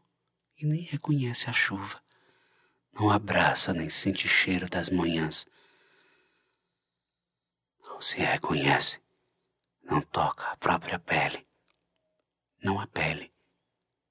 e 0.59 0.66
nem 0.66 0.83
reconhece 0.83 1.48
a 1.48 1.52
chuva. 1.54 2.07
Não 2.99 3.11
abraça 3.11 3.73
nem 3.73 3.89
sente 3.89 4.27
cheiro 4.27 4.69
das 4.69 4.91
manhãs. 4.91 5.47
Não 7.85 8.03
se 8.03 8.17
reconhece, 8.17 9.01
não 9.85 10.03
toca 10.03 10.45
a 10.49 10.57
própria 10.57 10.99
pele. 10.99 11.47
Não 12.61 12.81
há 12.81 12.89
pele, 12.89 13.33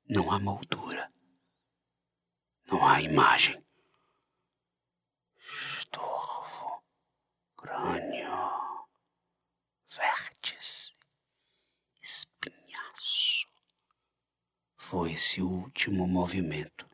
não 0.08 0.32
há 0.32 0.40
moldura, 0.40 1.12
não 2.66 2.88
há 2.88 3.02
imagem. 3.02 3.62
Estorvo, 5.80 6.82
crânio, 7.58 8.88
vértice, 9.90 10.96
espinho 12.02 12.58
foi 14.78 15.12
esse 15.12 15.42
último 15.42 16.08
movimento. 16.08 16.87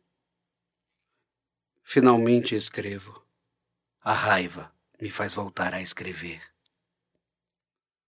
Finalmente 1.93 2.55
escrevo. 2.55 3.23
A 4.01 4.15
raiva 4.15 4.73
me 4.99 5.11
faz 5.11 5.35
voltar 5.35 5.75
a 5.75 5.79
escrever. 5.79 6.41